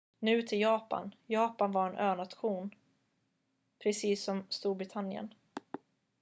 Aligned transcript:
nu 0.19 0.41
till 0.41 0.59
japan 0.59 1.15
japan 1.27 1.71
var 1.71 1.89
en 1.89 1.97
önation 1.97 2.75
precis 3.83 4.23
som 4.23 4.43
storbritannien 4.49 5.33